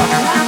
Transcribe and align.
Bye. 0.00 0.39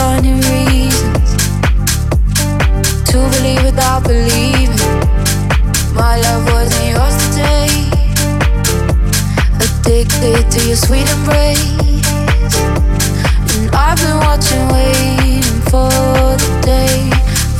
finding 0.00 0.40
reasons 0.56 1.30
to 3.04 3.18
believe 3.32 3.62
without 3.68 4.02
believing. 4.02 4.90
My 6.00 6.14
love 6.24 6.42
wasn't 6.52 6.86
yours 6.92 7.16
today. 7.26 7.72
Addicted 9.64 10.42
to 10.52 10.60
your 10.68 10.80
sweet 10.86 11.08
embrace, 11.16 12.06
and 13.52 13.64
I've 13.84 13.98
been 14.02 14.18
watching, 14.26 14.64
waiting 14.76 15.60
for 15.70 15.90
the 16.42 16.50
day 16.72 16.98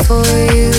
for 0.06 0.24
you. 0.54 0.69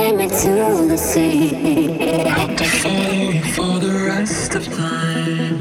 take 0.00 0.16
me 0.16 0.28
to 0.28 0.88
the 0.88 0.96
sea. 0.96 2.24
I'll 2.24 2.48
be 2.48 2.64
falling 2.64 3.42
for 3.54 3.78
the 3.84 3.92
rest 4.08 4.54
of 4.54 4.64
time. 4.64 5.58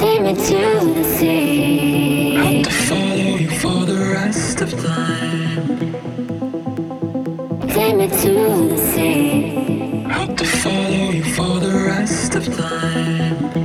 Take 0.00 0.22
me 0.22 0.34
to 0.48 0.60
the 0.98 1.04
sea. 1.16 2.36
I'll 2.38 2.62
be 2.64 2.70
falling 2.88 3.48
for 3.60 3.78
the 3.90 3.98
rest 4.16 4.60
of 4.62 4.70
time. 4.90 5.66
Take 7.74 7.96
me 8.00 8.08
to 8.22 8.32
the 8.72 8.78
sea. 8.90 10.04
I'll 10.16 10.34
be 10.34 10.46
falling 10.62 11.22
for 11.34 11.52
the 11.66 11.72
rest 11.90 12.34
of 12.34 12.44
time. 12.56 13.61